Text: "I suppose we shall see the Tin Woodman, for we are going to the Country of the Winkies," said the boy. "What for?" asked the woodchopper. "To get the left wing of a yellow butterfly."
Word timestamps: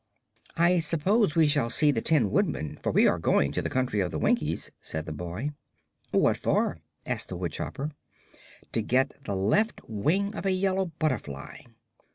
"I 0.57 0.79
suppose 0.79 1.35
we 1.35 1.45
shall 1.47 1.69
see 1.69 1.91
the 1.91 2.01
Tin 2.01 2.31
Woodman, 2.31 2.79
for 2.81 2.91
we 2.91 3.05
are 3.05 3.19
going 3.19 3.51
to 3.51 3.61
the 3.61 3.69
Country 3.69 3.99
of 3.99 4.09
the 4.09 4.17
Winkies," 4.17 4.71
said 4.81 5.05
the 5.05 5.11
boy. 5.11 5.51
"What 6.09 6.37
for?" 6.37 6.79
asked 7.05 7.29
the 7.29 7.37
woodchopper. 7.37 7.91
"To 8.71 8.81
get 8.81 9.13
the 9.25 9.35
left 9.35 9.79
wing 9.87 10.33
of 10.33 10.47
a 10.47 10.53
yellow 10.53 10.87
butterfly." 10.97 11.59